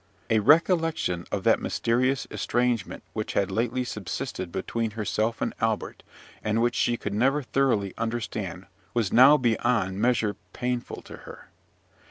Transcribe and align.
A 0.31 0.39
recollection 0.39 1.27
of 1.31 1.43
that 1.43 1.61
mysterious 1.61 2.25
estrangement 2.31 3.03
which 3.13 3.33
had 3.33 3.51
lately 3.51 3.83
subsisted 3.83 4.51
between 4.51 4.91
herself 4.97 5.43
and 5.43 5.53
Albert, 5.61 6.01
and 6.43 6.59
which 6.59 6.73
she 6.73 6.97
could 6.97 7.13
never 7.13 7.43
thoroughly 7.43 7.93
understand, 7.99 8.65
was 8.95 9.13
now 9.13 9.37
beyond 9.37 9.99
measure 9.99 10.37
painful 10.53 11.03
to 11.03 11.17
her. 11.17 11.51